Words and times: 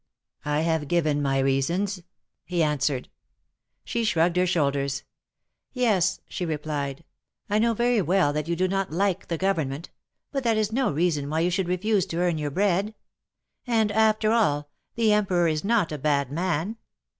I 0.45 0.61
have 0.61 0.87
given 0.87 1.21
my 1.21 1.37
reasons," 1.37 2.01
he 2.43 2.63
answered. 2.63 3.07
She 3.83 4.03
shrugged 4.03 4.35
her 4.35 4.47
shoulders. 4.47 5.03
''Yes," 5.75 6.21
she 6.27 6.43
replied," 6.43 7.03
I 7.51 7.59
know 7.59 7.75
very 7.75 8.01
well 8.01 8.33
that 8.33 8.47
you 8.47 8.55
do 8.55 8.67
not 8.67 8.89
like 8.89 9.27
the 9.27 9.37
Government; 9.37 9.91
but 10.31 10.43
that 10.43 10.57
is 10.57 10.71
no 10.71 10.91
reason 10.91 11.29
why 11.29 11.41
you 11.41 11.51
should 11.51 11.67
refuse 11.67 12.07
to 12.07 12.17
earn 12.17 12.39
your 12.39 12.49
bread. 12.49 12.95
And, 13.67 13.91
after 13.91 14.31
all, 14.31 14.71
the 14.95 15.13
Emperor 15.13 15.47
is 15.47 15.63
not 15.63 15.91
a 15.91 15.99
bad 15.99 16.31
man. 16.31 16.77